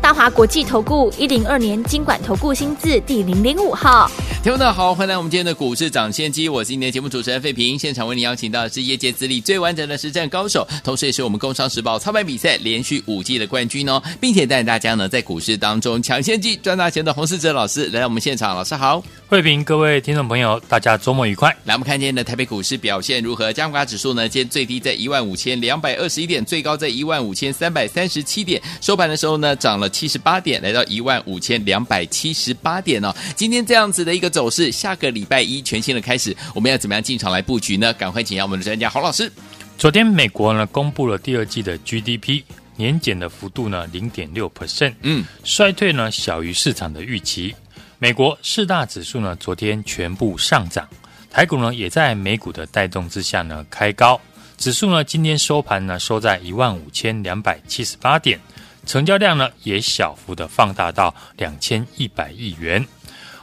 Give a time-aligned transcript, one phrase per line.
[0.00, 4.08] 大华国际投顾一零二年金管投顾新字第零零五号，
[4.42, 21.48] 听众好，欢迎来我们今天的股市涨先机，我是今天的节目主持人费平，现场为您邀请到的是业界资历最完整的实战高手，同时也是我们工商时报操盘比赛连续五季的冠军哦，并且带大家呢在股市当中抢先机赚大钱的洪世哲老师来到我们现场，老师好，费平，各位听众朋友，大家周末愉快。
[21.64, 23.52] 来，我们看今天的台北股市表现如何？
[23.52, 37.92] 加权指数呢，今天最低在一万五千两百二十一点，最高在一万五千三百三十七点，收盘的时候呢涨了七十八点，来到一万五千两百七十八点哦，今天这样子的一个走势，下个礼拜一全新的开始，我们要怎么样进场来布局呢？
[37.94, 39.30] 赶快请教我们的专家洪老师。
[39.78, 42.42] 昨天美国呢公布了第二季的 GDP
[42.76, 47.54] 年减的幅度呢零点六 percent，嗯，衰退呢小于市场的预期。
[47.98, 50.88] 美国四大指数呢昨天全部上涨，
[51.30, 54.20] 台股呢也在美股的带动之下呢开高，
[54.58, 58.40] 指数呢今天收盘呢收在一万五千两百七十八点。
[58.86, 62.86] 成交量呢也小幅的放大到两千一百亿元。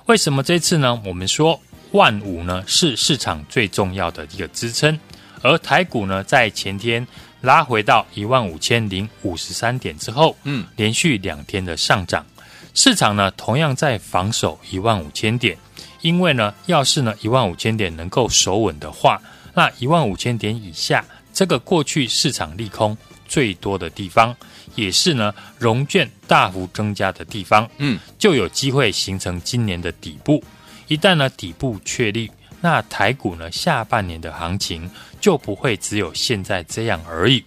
[0.08, 1.00] 为什么这次呢？
[1.06, 1.60] 我们说
[1.92, 5.00] 万五呢是市场最重要的一个支撑，
[5.42, 7.06] 而台股呢在前天
[7.42, 12.26] 拉回到一万五千零五十三点之后，嗯，连续两天的上涨，
[12.74, 15.58] 市场呢同样在防守一万五千点，
[16.02, 19.22] 因为呢要是呢一万五千点能够守稳的话，
[19.54, 22.98] 那一万五千点以下这个过去市场利空
[23.34, 24.36] 最多的地方。
[24.76, 30.44] 也是呢，融券大幅增加的地方，嗯，就有机会形成今年的底部。
[30.88, 32.30] 一旦呢底部确立，
[32.62, 37.44] 那台股呢下半年的行情就不会只有现在这样而已。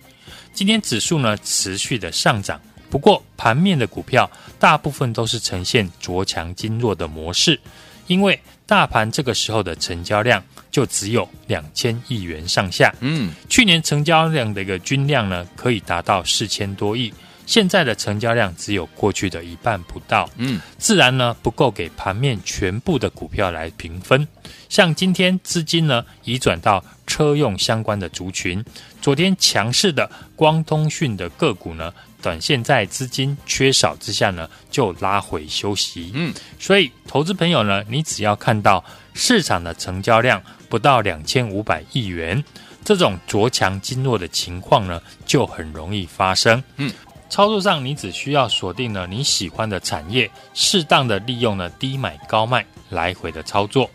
[0.52, 7.60] 今天指数呢持续的上涨，不过盘面的股票大部分都是呈现着强经弱的模式，
[8.06, 17.12] 因为大盘这个时候的成交量就只有两千亿元上下，嗯，去年成交量的一个均量呢可以达到四千多亿。
[17.46, 24.26] 现在的成交量只有过去的一半不到，嗯，自然呢不够给盘面全部的股票来平分。
[24.68, 28.64] 像今天资金呢移转到车用相关的族群，
[29.00, 38.84] 昨天强势的光通讯的个股呢，短线在资金缺少之下呢就拉回休息，嗯，所以投资朋友呢，你只要看到
[39.14, 42.42] 市场的成交量不到两千五百亿元，
[42.84, 46.92] 这种着强经弱的情况呢就很容易发生，嗯。
[47.28, 53.90] 操作上，你只需要锁定了你喜欢的产业，适当的利用了低买高卖来回的操作。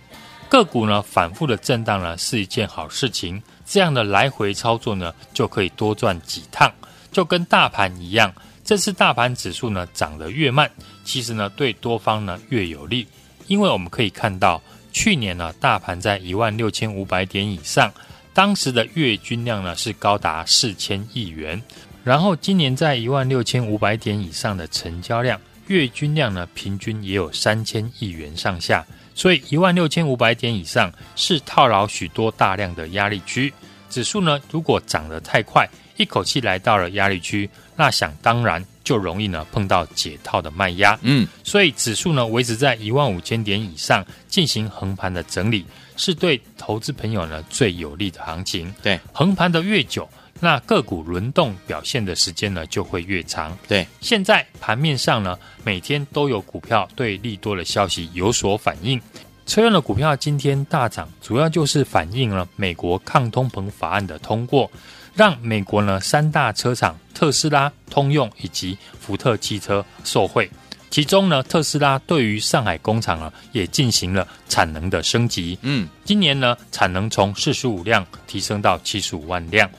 [0.51, 6.69] 个股呢反复的震荡呢是一件好事情，这样的来回操作呢就可以多赚几趟。
[7.09, 10.69] 就跟大盘一样，这次大盘指数呢涨得越慢，
[11.05, 13.07] 其实呢对多方呢越有利，
[13.47, 17.89] 因为我们可以看到去年呢大盘在一万六千五百点以上，
[18.33, 21.63] 当时的月均量呢是高达四千亿元。
[22.03, 33.53] 然后今年在一万六千五百点以上的成交量，月均量呢平均也有三千亿元上下，所以一万六千五百点以上是套牢许多大量的压力区。
[33.89, 35.67] 指数呢如果涨得太快，
[35.97, 40.97] 一口气来到了压力区，那想当然就容易呢碰到解套的卖压。
[41.01, 45.65] 嗯，所以指数呢维持在一万五千点以上进行横盘的整理，
[45.97, 48.73] 是对投资朋友呢最有利的行情。
[48.81, 50.09] 对，横盘的越久。
[50.43, 53.55] 那个股轮动表现的时间呢就会越长。
[53.67, 58.99] 对，现在盘面上呢，每天都有股票对利多的消息有所反应。
[59.45, 64.69] 车用的股票今天大涨，主要就是反映了美国抗通膨法案的通过，
[65.13, 70.49] 让美国呢三大车厂特斯拉、通用以及福特汽车受惠。
[70.89, 75.57] 其中呢，特斯拉对于上海工厂啊也进行了产能的升级。
[75.61, 79.69] 嗯，今年呢产能从四十五辆提升到七十五万辆。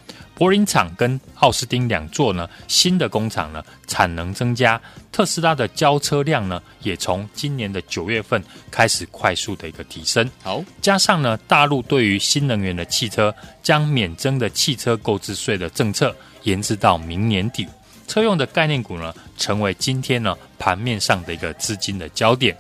[0.43, 4.81] 柏林厂跟奥斯汀两座呢新的工厂呢产能增加，
[5.13, 10.29] 特斯拉的交车量呢也从今年的九月份开始快速的一个提升。
[10.43, 16.13] 好，加上呢大陆对于新能源的汽车将免征的汽车购置税的政策
[16.43, 17.65] 延至到明年底，
[18.09, 22.57] 车用的概念股呢成为今天呢盘面上的一个资金的焦点。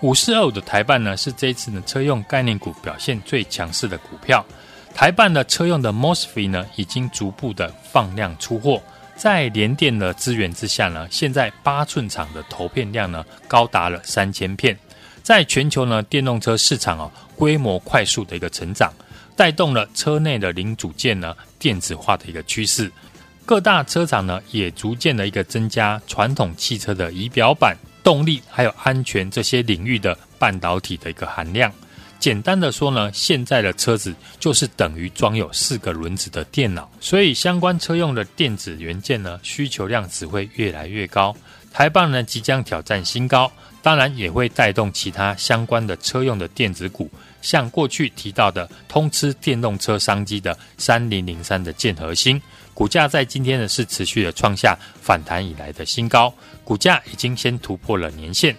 [0.00, 4.42] 五四二五的台办呢是这一次呢车用概念股表现最强势的股票。
[4.96, 8.82] 台办的车用的 MOSFET 呢，已经逐步的放量出货，
[9.14, 14.74] 在联电的资源之下呢，现在八寸厂的投片量呢，高达了三千片，
[15.22, 18.90] 在全球呢电动车市场哦，规模快速的一个成长，
[19.36, 22.90] 带动了车内的零组件呢电子化的一个趋势。
[23.44, 31.70] 各大车厂呢也逐渐的一个增加传统汽车的仪表板、动力还有安全这些领域的半导体的一个含量。
[32.18, 41.36] 简单的说呢，现在的车子就是等于装有四个轮子的电脑，所以相关车用的电子元件呢，需求量只会越来越高。
[41.72, 43.52] 台棒呢即将挑战新高，
[43.82, 47.10] 当然也会带动其他相关的车用的电子股，
[47.42, 52.40] 像过去提到的通吃电动车商机的三零零三的建和兴，
[52.72, 56.32] 股价在今天呢是持续的创下反弹以来的新高，
[56.64, 58.56] 股价已经先突破了年线。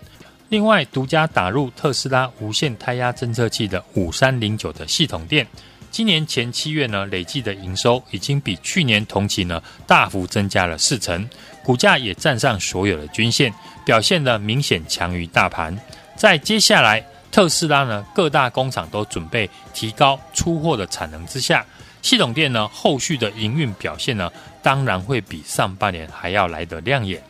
[0.50, 5.46] 另外，独家打入特斯拉无线胎压侦测器的五三零九的系统店，
[5.92, 11.30] 今年前七月呢，累计的营收已经比去年同期呢大幅增加了四成，
[11.64, 13.54] 股价也站上所有的均线，
[13.86, 15.78] 表现得明显强于大盘。
[16.16, 21.66] 在接下来，特斯拉呢各大工厂都准备提高出货的产能之下，
[22.02, 24.32] 系统店呢后续的营运表现呢，
[24.64, 27.22] 当然会比上半年还要来得亮眼。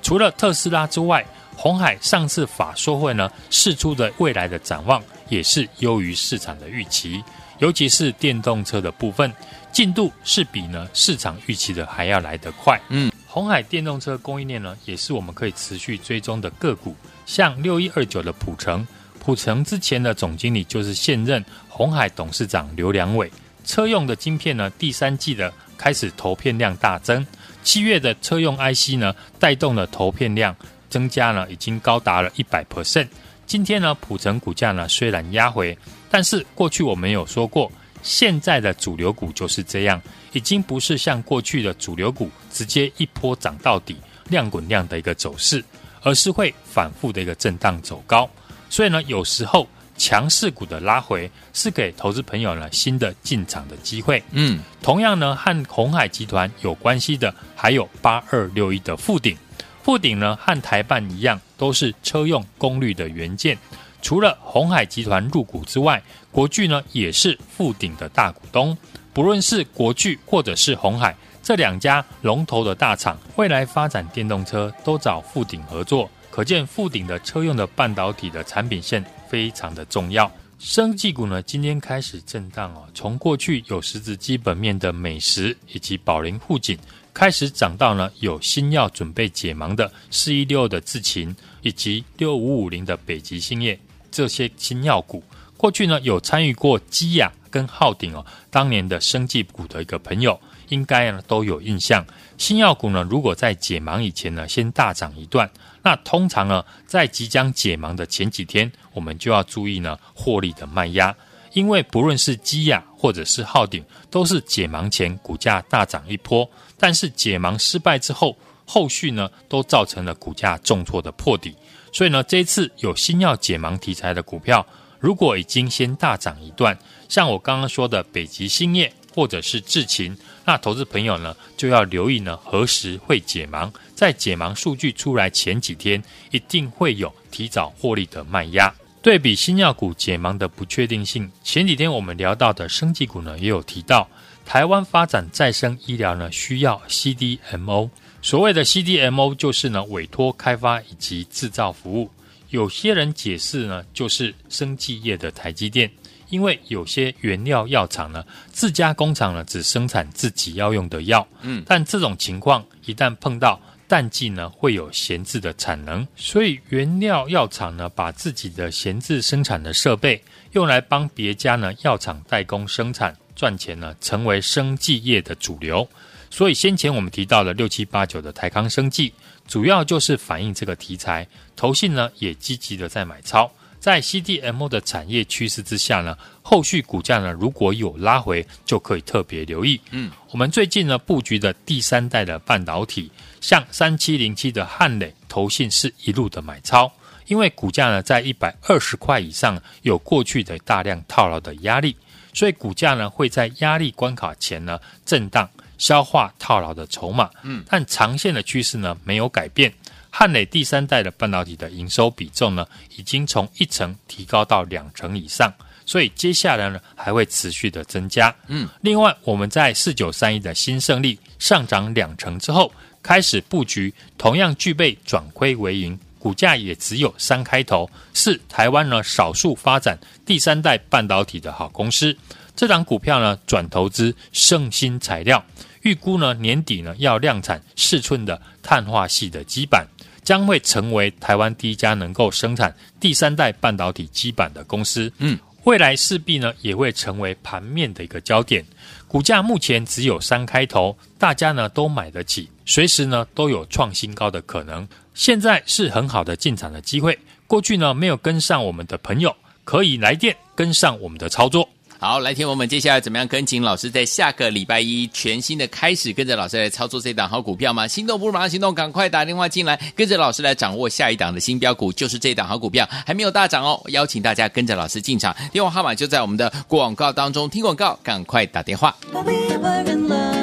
[0.00, 1.24] 除了特斯拉之外，
[1.56, 7.22] 鸿海上次法说会呢，释出的未来的展望也是优于市场的预期，
[7.58, 9.32] 尤其是电动车的部分
[9.70, 12.80] 进度是比呢市场预期的还要来得快。
[12.88, 16.96] 嗯，红海电动车供应链呢，也是我们可以持续追踪的个股，
[17.26, 18.86] 像六一二九的普成，
[19.20, 23.30] 普成之前的总经理就是现任红海董事长刘良伟，
[23.64, 27.24] 车用的晶片呢，第三季的开始投片量大增，
[27.62, 30.56] 七月的车用 IC 呢，带动了投片量。
[30.92, 33.08] 增加呢，已经高达了一百 percent。
[33.46, 35.76] 今天呢，普成股价呢虽然压回，
[36.10, 37.72] 但是过去我们有说过，
[38.02, 40.00] 现在的主流股就是这样，
[40.32, 43.96] 已经不是像过去的主流股直接一波涨到底，
[44.28, 45.64] 量滚量的一个走势，
[46.02, 48.28] 而是会反复的一个震荡走高。
[48.68, 49.66] 所以呢，有时候
[49.96, 54.22] 强势股的拉回是给投资朋友呢新的进场的机会。
[54.30, 59.36] 嗯，同样呢，和红海集团有关系的还有八二六一的富鼎。
[59.82, 63.58] 富鼎呢，和台办一样，都是车用功率的元件。
[64.00, 68.76] 除了鸿海集团入股之外，国巨呢也是富鼎的大股东。
[69.12, 80.30] 不论是国巨或者是鸿海这两家龙头的大厂，未来发展电动车都找富鼎合作，可见富鼎的车用的半导体的产品线非常的重要。
[80.58, 86.78] 生技股呢，今天开始震荡哦，从过去有实质基本面的美食以及宝林护景。
[87.14, 93.78] 开始涨到呢，有新药准备解盲的四一六的智勤，以及六五五零的北极星业
[94.10, 95.22] 这些新药股。
[95.56, 102.04] 过去呢，有参与过基亚跟浩鼎哦，当年的生技股的一个朋友，应该呢都有印象。
[102.36, 105.48] 新药股呢，如果在解盲以前呢，先大涨一段，
[105.82, 111.14] 那通常呢，在即将解盲的前几天，我们就要注意呢，获利的卖压。
[111.52, 116.50] 因为不论是基亚或者是浩鼎，都是解盲前股价大涨一波，
[116.82, 121.54] 但是解盲失败之后，后续呢都造成了股价重挫的破底。
[121.92, 124.66] 所以呢，这一次有新药解盲题材的股票，
[124.98, 126.76] 如果已经先大涨一段，
[127.08, 136.02] 像我刚刚说的北极星业或者是智勤，那投资朋友呢就要留意呢何时会解盲，在解盲数据出来前几天，
[136.32, 138.74] 一定会有提早获利的卖压。
[139.00, 144.08] 对比新药股解盲的不确定性，前几天我们聊到的生技股呢，也有提到，
[144.52, 147.88] 台湾发展再生医疗呢，需要 CDMO。
[148.20, 152.10] 所谓的 CDMO 就是呢，委托开发以及制造服务。
[152.50, 155.90] 有些人解释呢，就是生技业的台积电，
[156.28, 161.26] 因为有些原料药厂呢，自家工厂呢，只生产自己要用的药。
[161.40, 163.58] 嗯，但这种情况一旦碰到。
[163.88, 175.88] 淡季呢会有闲置的产能，所以原料药厂呢把自己的闲置生产的设备用来帮别家呢药厂代工生产赚钱呢，成为生技业的主流。
[176.30, 179.12] 所以先前我们提到了六七八九的台康生技，
[179.48, 181.26] 主要就是反映这个题材。
[181.56, 189.80] 投信呢也积极的在买超，在 CDMO 的产业趋势之下呢，后续股价呢如果有拉回，就可以特别留意。
[189.90, 193.10] 嗯，我们最近呢布局的第三代的半导体。
[193.40, 196.92] 像三七零七的汉磊投信是一路的买超，
[197.26, 201.96] 因为股价呢在一百二十块以上，有过去的大量套牢的压力，
[202.32, 205.48] 所以股价呢会在压力关卡前呢震荡
[205.78, 207.30] 消化套牢的筹码。
[207.42, 209.72] 嗯，但长线的趋势呢没有改变。
[210.10, 215.52] 汉磊第三代的半导体的营收比重呢已经从一成提高到两成以上，
[215.86, 218.34] 所以接下来呢还会持续的增加。
[218.48, 222.72] 嗯，另外我们在四九三一的新胜利上涨两成之后。
[223.04, 232.16] 开始布局，同样具备转亏为盈，股价也只有三开头，是台湾呢少数发展第三代半导体的好公司。
[232.54, 235.44] 这档股票呢转投资圣鑫材料，
[235.80, 239.84] 预估呢年底呢要量产四寸的碳化系的基板，
[240.22, 245.12] 将会成为台湾第一家能够生产第三代半导体基板的公司。
[245.18, 248.64] 嗯，未来势必呢也会成为盘面的一个焦点。
[249.08, 254.86] 股价目前只有三开头，大家呢都买得起，随时呢都有创新高的可能。
[255.14, 257.18] 现在是很好的进场的机会。
[257.46, 261.68] 过去呢没有跟上我们的朋友，可以来电跟上我们的操作。
[261.98, 267.86] 好，来听我们接下来怎么样跟紧老师，在下个礼拜一全新的开始，跟着老师来操作这档好股票吗？
[267.86, 278.96] 心动不如马上行动，赶快打电话进来，跟着老师来掌握下一档的新标股，就是这档好股票，还没有大涨哦，邀请大家跟着老师进场，电话号码就在我们的广告当中，听广告，赶快打电话。
[279.12, 280.41] 嘿，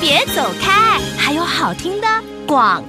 [0.00, 2.06] 别走开，还有好听的
[2.46, 2.82] 广。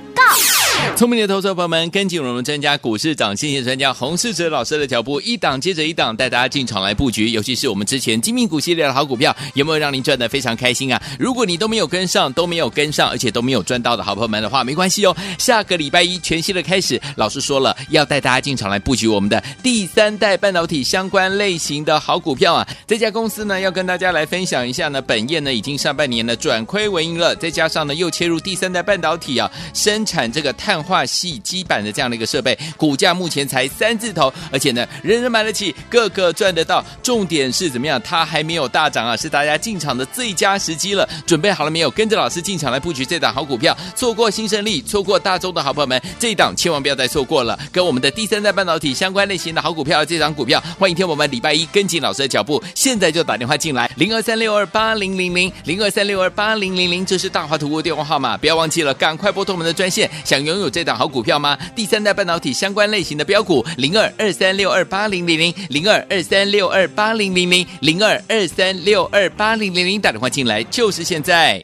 [0.95, 7.29] 聪明的投资者朋友们，跟紧我们专家股市涨先机专家洪世哲老师的脚步，一档接着一档带大家进场来布局。
[7.29, 11.01] 尤其是我们之前精明股系列的好股票，有没有让您赚得非常开心啊？
[11.17, 15.15] 如果你都没有跟上，都没有跟上，而且都没有赚到的好朋友们的话，没关系哦。
[15.37, 22.67] 下个礼拜一全新的开始，老师说了要带大家进场来布局我们的第三代半导体相关类型的好股票啊。
[22.85, 30.49] 这家公司呢，要跟大家来分享一下呢，本业呢已经上半年呢转亏为盈了，再加上呢又切入第三代半导体啊，生产这个。
[30.59, 36.85] 碳碳化系基板的这样的一个设备，股价目前才三字头，而且呢，人人买得起，个个赚得到。
[37.01, 37.99] 重点是怎么样？
[38.03, 41.09] 它还没有大涨啊，是大家进场的最佳时机了。
[41.25, 41.89] 准备好了没有？
[41.89, 43.75] 跟着老师进场来布局这档好股票。
[43.95, 47.57] 错过新胜利，错过大中的好朋友们，这一档千万不要再错过了。
[47.71, 60.58] 跟我们的第三代半导体相关类型的好股票，这档股票，欢迎听我们礼拜一跟紧老师的脚步，现在就打电话进来，零二三六二八零零零，零二三六二八零零零，这是大华图的电话号码，不要忘记了，赶快拨通我们的专线，想拥。
[60.59, 61.57] 有这档好股票吗？
[61.75, 71.63] 第三代半导体相关类型的标股，零二二三六二八零零零，零二二三六二八零零零，零二二三六二八零零零，打电话进来就是现在。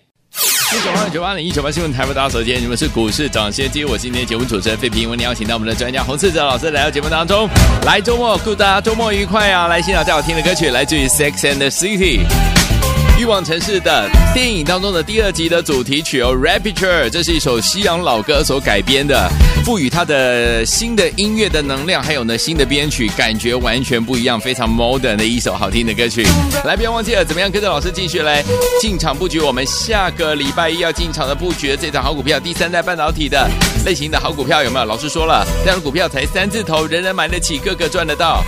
[0.74, 3.86] 一九八九八零一九八新闻台，不打手机，你们是股市涨先机。
[3.86, 7.48] 我今天节目主持人费平，为你邀请到我们的专家洪士哲老师来到节目当中。
[7.86, 9.68] 来周末，祝大家周末愉快啊！
[9.68, 12.75] 来欣赏最好听的歌曲，来自于 Sex and the City。
[13.18, 19.30] 欲望城市的电影当中的第二集的主题曲哦，Rapture，这是一首西洋老歌所改编的，
[19.64, 26.28] 赋予它的新的音乐的能量，还有呢新的编曲，感觉完全不一样，非常 modern 的一首好听的歌曲。
[26.66, 28.44] 来，不要忘记了，怎么样跟着老师继续来
[28.82, 29.40] 进场布局？
[29.40, 33.50] 我们下个礼拜一要进场的布局这档好股票，第三代半导体的
[33.86, 34.86] 类型的好股票有没有？
[34.86, 38.44] 老师说了，这样的股票才三字头，人人买得起，个个赚得到。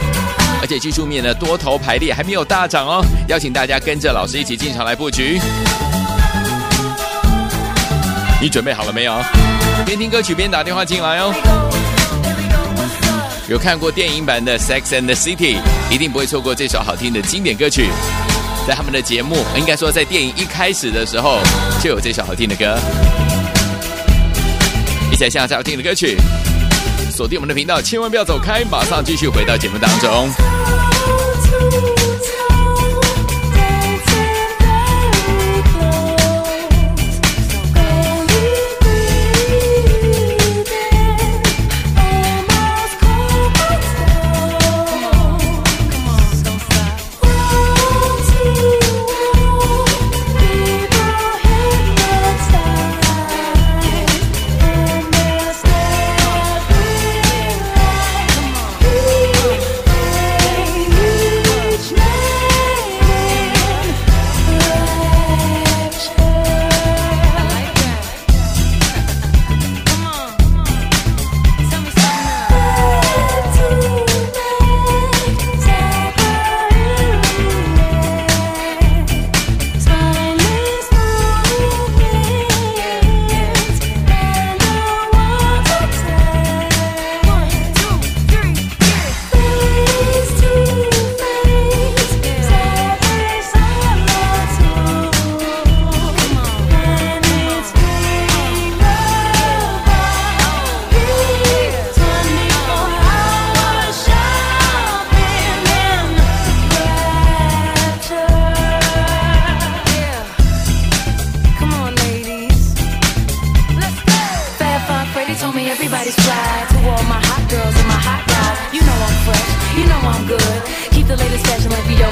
[0.62, 5.40] 而且技术面的多头排列还没有大涨哦，邀请大家跟着老师一起进场来布局。
[8.42, 9.20] 你准备好了没有？
[9.86, 11.34] 边听歌曲边打电话进来哦。
[13.50, 15.56] 有看过电影版的《Sex and the City》，
[15.90, 17.88] 一定不会错过这首好听的经典歌曲。
[18.68, 21.40] 在他们的节目，应该说在电影一开始的时候
[21.82, 22.78] 就有这首好听的歌。
[25.12, 26.18] 一起来欣赏好听的歌曲。
[27.18, 30.87] 锁定我们的频道，千万不要走开，马上继续回到节目当中。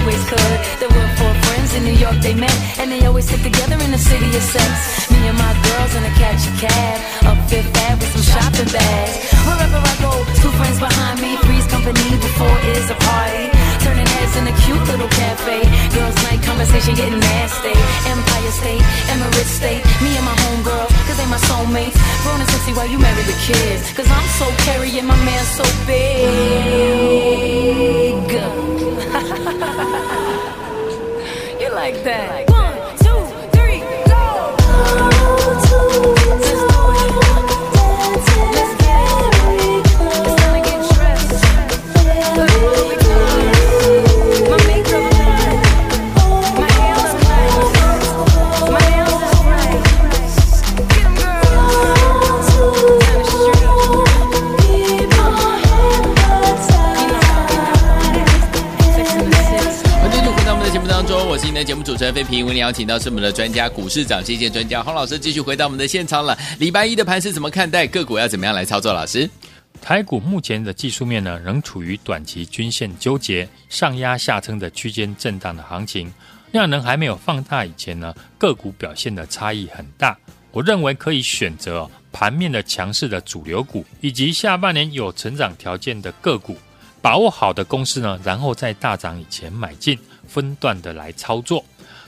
[0.05, 0.57] always could.
[0.77, 3.89] There were four friends in New York they met, and they always sit together in
[3.89, 5.09] the city of sex.
[5.09, 8.69] Me and my girls in a catch a cab, up Fifth Ave with some shopping
[8.69, 9.17] bags.
[9.49, 13.49] Wherever I go, two friends behind me, three's company before is a party.
[13.81, 15.65] Turning heads in a cute little cafe,
[15.97, 17.73] girls' night conversation getting nasty.
[18.05, 20.94] Empire State, Emirates State, me and my homegirl
[21.25, 21.97] they my soulmates.
[22.23, 23.91] Grown and sexy while you marry the kids.
[23.93, 26.05] Cause I'm so carrying my man so big.
[31.61, 32.49] you like that?
[32.49, 34.55] One, two, three, go!
[62.15, 66.37] 费平，为您邀请到是我们的专家股市涨跌专家洪老师，继续回到我们的现场了。
[66.57, 67.85] 礼拜一的盘是怎么看待？
[67.85, 68.93] 个股要怎么样来操作？
[68.93, 69.29] 老师，
[69.81, 76.09] 台股目前的技术面呢，仍处于短期均线纠结、上压下撑的区间震荡的行情，
[76.53, 80.17] 量能还没有放大以前呢，个股表现的差异很大。
[80.51, 86.55] 我认为可以选择盘面的强势的主流股，以及下半年有成长条件的个股，
[87.01, 89.99] 把握好的公司呢，然后在大涨以前买进。
[90.27, 91.63] 分段的来操作，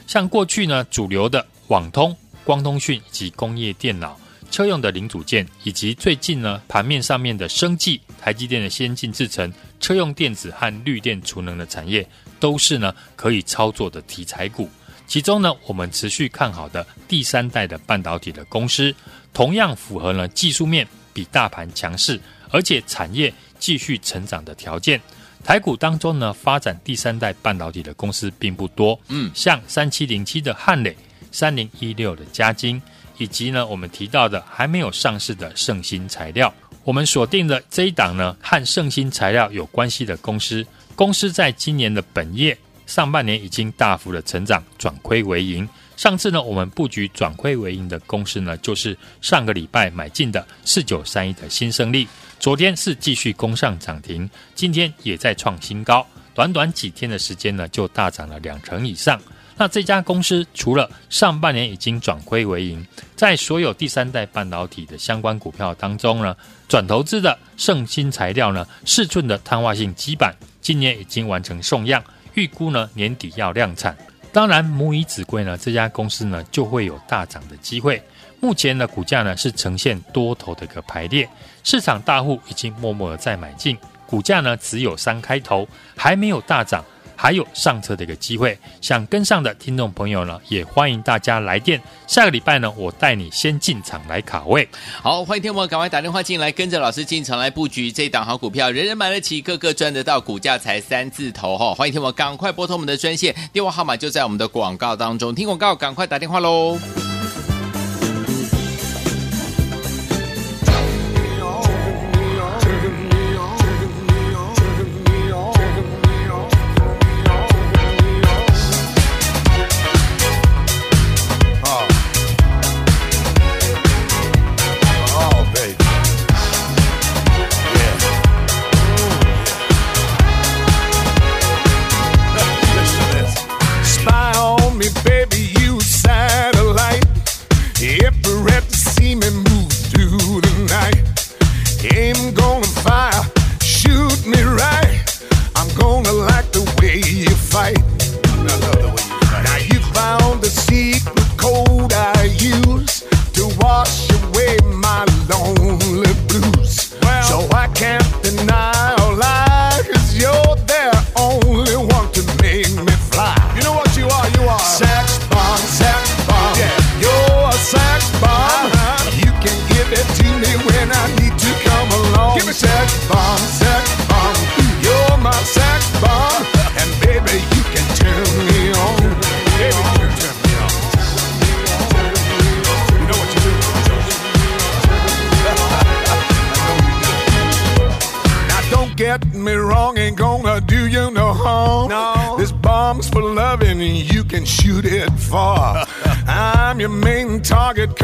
[0.08, 4.18] 像过去呢，主流的网通、光通讯以及工业电脑、
[4.50, 12.08] 车用的零组件，以及最近呢盘面上面的生技、台积电的先进制程、车用电子和绿电储能的产业，
[12.40, 14.70] 都是呢可以操作的题材股。
[15.06, 18.96] 其中呢，我们持续看好的第三代的半导体的公司，
[19.34, 22.18] 同样符合了技术面比大盘强势，
[22.50, 25.02] 而且产业继续成长的条件。
[25.48, 30.94] 台股当中呢，发展第三代半导体的公司并不多，嗯，像三七零七的汉磊、
[31.32, 32.82] 三零一六的嘉晶，
[33.18, 45.66] 以及呢我们提到的还没有上市的圣新材料，我们锁定的这一档呢和圣新材料有关系的公司，公司在今年的本业上半年已经大幅的成长，转亏为盈。
[45.98, 52.08] 上次呢我们布局转亏为盈的公司呢，就是上个礼拜买进的四九三一的新胜利。
[52.40, 59.20] 昨天是继续攻上涨停，今天也在创新高，短短几天的时间呢，就大涨了两成以上。
[59.58, 72.04] 那这家公司除了上半年已经转亏为盈，在所有第三代半导体的相关股票当中呢，转投资的圣新材料呢，四寸的碳化性基板，今年已经完成送样，
[72.36, 73.98] 预估呢年底要量产。
[74.38, 78.00] 当然，母以子贵呢，这家公司呢就会有大涨的机会。
[78.40, 81.28] 目前的股价呢是呈现多头的一个排列，
[81.64, 86.86] 市场大户已经默默的在买进，股价呢只有三开头，还没有大涨，
[87.18, 88.58] 还有上车的一个机会。
[88.80, 91.82] 想跟上的听众朋友呢，也欢迎大家来电。
[92.06, 94.66] 下个礼拜呢，我带你先进场来卡位。
[95.02, 101.74] 好，欢迎听众赶快打电话进来，跟着老师进场来布局这档好股票，人人买得起，个个赚得到，股价才三字头哈！
[101.74, 106.78] 欢迎听众赶快拨通我们的专线，电话号码就在我们的广告当中，听广告赶快打电话喽。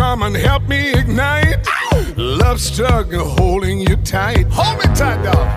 [0.04, 1.60] come and help me ignite.
[2.18, 4.46] Love-struck, holding you tight.
[4.52, 5.48] Hold me tight, dog.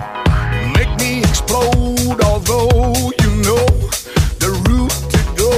[0.77, 3.65] Make me explode, although you know
[4.43, 5.51] the route to go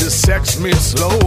[0.00, 1.20] to sex me slow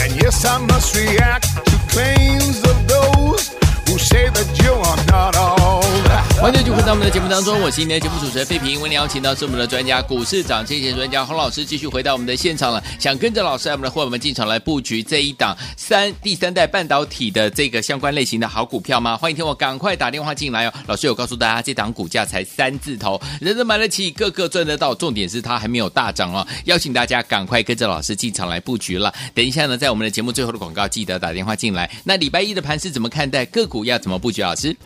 [0.00, 3.42] and yes, I must react to claims of those
[3.86, 6.01] who say that you are not all.
[6.42, 8.80] 欢迎继续回到我们的节目当中，我是今天的节目主持人费平。
[8.80, 12.82] 为您邀请到是我们的专家，股市涨跌线专家洪老师，继续回到我们的现场了。
[12.98, 19.16] 想跟着老师，我们的伙伴们进场来布局这一档三第三代半导体的这个相关类型的好股票吗？
[19.16, 20.74] 欢迎听我赶快打电话进来哦。
[20.88, 24.92] 老师有告诉大家，这档股价才三字头，人人买得起，个个赚得到。
[24.96, 26.44] 重点是它还没有大涨哦。
[26.64, 29.14] 邀请大家赶快跟着老师进场来布局了。
[29.32, 31.88] 等一下呢，在我们的节目最后的广告，记得打电话进来。
[32.02, 33.46] 那礼拜一的盘是怎么看待？
[33.46, 34.42] 个股要怎么布局？
[34.42, 34.76] 老师？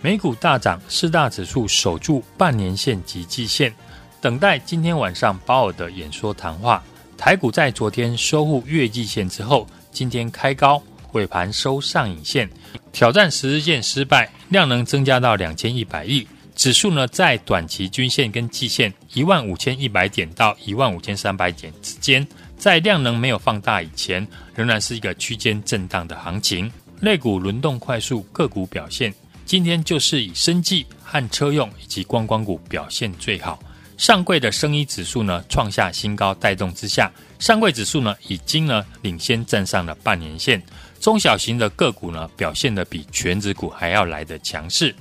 [0.00, 3.74] 美股大涨，四大指数守住半年线及季线，
[4.20, 6.80] 等待今天晚上鲍尔的演说谈话。
[7.16, 10.80] 台股在昨天收复月季线之后，今天开高，
[11.12, 12.48] 尾盘收上影线，
[12.92, 16.24] 挑战十日线失败，量能增加到两千一百亿。
[16.54, 22.24] 指数呢，在短期均线跟季线一万五千一百点到一万五千三百点之间，
[22.56, 26.70] 在量能没有放大以前，仍然是一个区间震荡的行情。
[27.00, 29.12] 类股轮动快速，个股表现。
[29.48, 33.58] 今天就是以生技和车用以及观光股表现最好。
[33.96, 40.62] 上柜的生意指数呢创下新高，带动之下，上柜指数呢已经呢领先站上了半年线。
[41.00, 44.94] 中小型的个股呢表现得比全指股还要来得强势。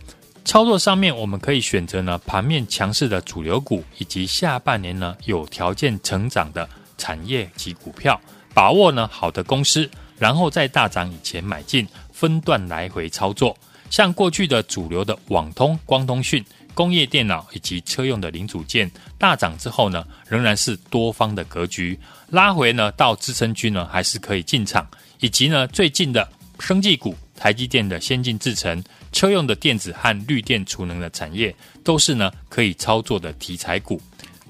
[0.45, 8.17] 操作上面，我们可以选择呢盘面强势的主流股，以及下半年呢有条件成长的产业及股票，
[8.53, 13.53] 把握呢好的公司，然后在大涨以前买进，分段来回操作。
[13.89, 21.97] 像过去的主流的网通、光通讯、工业电脑以及车用的零组件大涨之后呢，仍然是多方的格局，
[22.29, 24.87] 拉回呢到支撑区呢还是可以进场，
[25.19, 26.27] 以及呢最近的
[26.59, 34.01] 生技股、台积电的先进制程、车用的电子和绿电储能的产业，都是呢可以操作的题材股。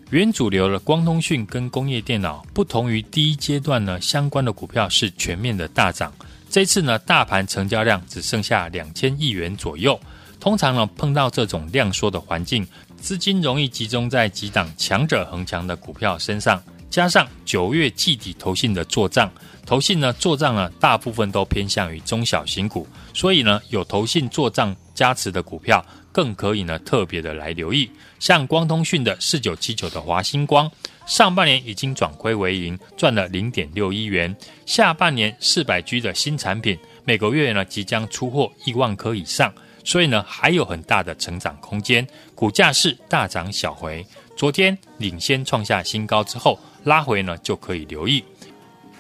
[0.10, 6.14] 原主流的光通讯跟工业电脑不同于第一阶段呢，相关的股票是全面的大涨。
[6.50, 10.00] 这次呢，大盘成交量只剩下两千亿元左右。
[10.40, 12.66] 通常呢，碰到这种量缩的环境，
[12.98, 16.62] 资金容易集中在几档强者恒强的股票身上。
[16.90, 19.30] 加上九月季底投信的做账，
[19.66, 27.88] 投信呢做账呢，大部分都偏向于中小型股，所以呢，有投信做账加持的股票，更可以呢特别的来留意。
[28.18, 30.70] 像光通讯的四九七九的华星光。
[31.06, 34.36] 上半年已经转亏为盈，赚了零点六一元。
[34.66, 39.54] 下半年四百 G 的新产品，每个月呢即将出货一万颗以上，
[39.86, 42.06] 所以呢还有很大的成长空间。
[42.36, 44.06] 股价是大涨小回，
[44.36, 48.22] 昨天领先创下新高之后拉回呢就可以留意。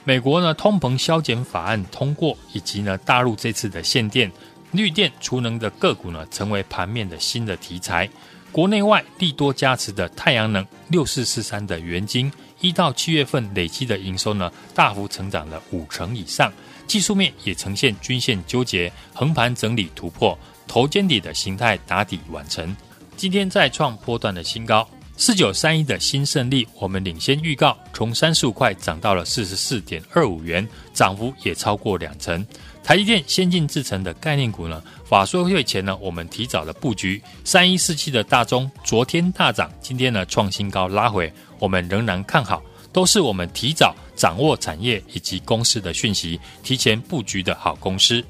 [0.05, 4.31] 美国呢通膨削减法案通过，以及呢大陆这次的限电、
[4.71, 8.09] 绿电储能的个股呢成为盘面的新的题材。
[8.51, 16.51] 国内外利多加持的太阳能六四四三的元晶，一到七月份累计的营收呢，大幅成长了五成以上。
[16.87, 22.75] 技术面也呈现均线纠结、横盘整理突破、头肩底的形态打底完成。
[23.17, 32.43] 今天再创波段的新高，四九三一的新胜利，我们领先预告，从三十五块涨到了四十四点二五元，涨幅也超过两成。
[32.87, 48.23] 台积电先进制程的概念股呢，法说会前呢，我们提早的布局三一四七的大中，昨天大涨，今天呢创新高拉回，我们仍然看好，都是我们提早掌握产业以及公司的讯息，提前布局的好公司。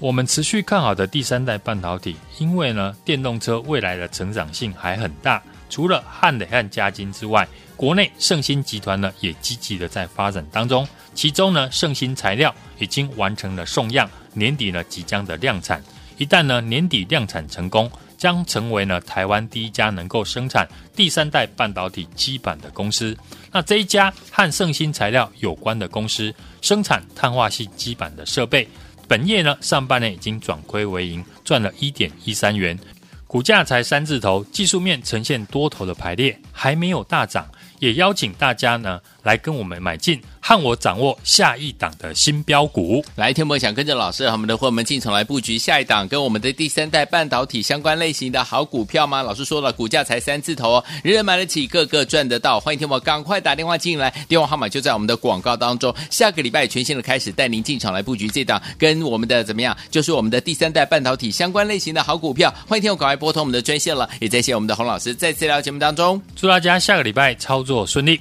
[0.00, 7.46] 我们持续看好的第三代半导体，因为呢电动车未来的成长性还很大，除了汉磊和嘉晶之外，
[7.76, 10.84] 国内圣芯集团呢也积极的在发展当中。
[11.14, 15.82] 其中呢，圣芯材料已经完成了送样，年底呢即将的量产。
[16.16, 23.16] 一旦呢年底量产成功，将成为呢台湾第一家能够生产第三代半导体基板的公司。
[23.50, 28.68] 那这一家和圣芯材料有关的公司，生产碳化矽基板的设备，
[29.08, 32.78] 本业呢上半年已经转亏为盈，赚了一点一三元，
[33.26, 37.50] 股价才三字头，技术面呈现多头的排列，还没有大涨。
[37.78, 43.04] 也邀请大家呢来跟我们买进，和我掌握下一档的新标股。
[43.14, 49.22] 来，天博想跟着老师和我们的伙伴们进场来布局下一档跟我们的第三代半导体相关类型的好股票吗？
[49.22, 52.58] 老师说了，股价才三字头哦，人人买得起，个个赚得到。
[52.60, 55.94] 欢迎天博赶快打电话进来，电话号码就在我们的广告当中。
[56.10, 62.52] 下个礼拜全新的开始，带您进场来布局这档跟我们的怎么样，就是我们的第三代半导体相关类型的好股票。
[62.66, 67.86] 欢迎天博赶快拨通我们的专线了，也再谢我们的洪老师在这条节目当中，祝大家下个礼拜操作。
[67.86, 68.20] 顺利。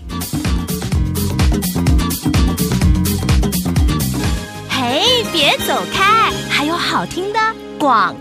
[5.70, 7.40] 走开，还有好听的
[7.78, 8.16] 广。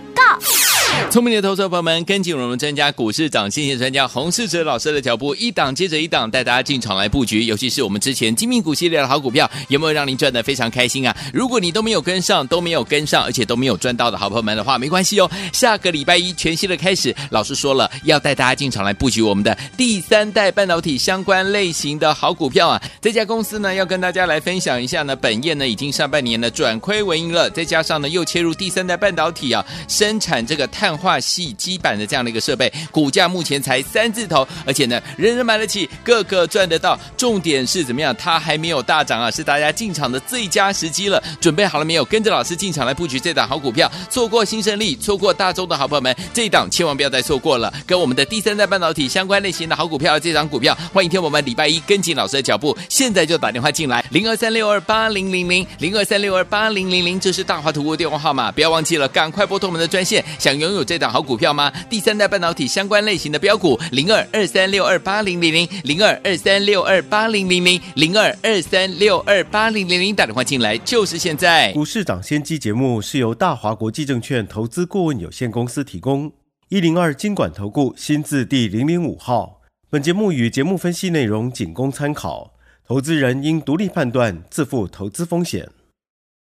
[1.11, 7.45] 聪明的投资者朋友们，跟紧我们专家股市涨先机专家洪世哲老师的脚步，一档接着一档带大家进场来布局。
[7.45, 11.17] 尤其是我们之前精明股系列的好股票，有没有让您赚的非常开心啊？
[11.33, 15.31] 如果你都没有跟上，都没有跟上，而且都没有赚到的好朋友们的话，没关系哦。
[15.51, 22.83] 下个礼拜一全新的开始，老师说了要带大家进场来布局我们的第三代半导体相关类型的好股票啊。
[23.01, 30.88] 这家公司呢，要跟大家来分享一下呢，本业呢已经上半年呢转亏为盈了，再加上呢又切入第三代半导体啊，生产这个碳。
[30.97, 36.99] 化系基板的这样的一个设备，股价目前才三字头，而且呢，人人买得起，个个赚得到。
[37.17, 38.15] 重点是怎么样？
[38.17, 41.23] 它还没有大涨啊，是大家进场的最佳时机了。
[41.41, 42.05] 准备好了没有？
[42.05, 43.91] 跟着老师进场来布局这档好股票。
[44.09, 47.73] 错过新胜利，错过大中的好朋友们，这一档千万不要再错过了。
[47.87, 60.78] 跟我们的第三代半导体相关类型的好股票，这档股票，欢迎听我们礼拜一跟紧老师的脚步，现在就打电话进来，零二三六二八零零零，零二三六二八零零零，这是大华图物电话号码，不要忘记了，赶快拨通我们的专线，想拥有。
[60.79, 61.71] 有这档好股票吗？
[61.91, 71.73] 第三代半导体相关类型的标股，零二二三六二八零零零，零二二三六二八零零零，零二二三六二八零零零，打电话进来就是现在。
[71.73, 76.33] 股市涨先机节目是由大华国际证券投资顾问有限公司提供，
[76.69, 79.61] 一零二经管投顾新字第零零五号。
[79.91, 82.53] 本节目与节目分析内容仅供参考，
[82.87, 85.69] 投资人应独立判断，自负投资风险。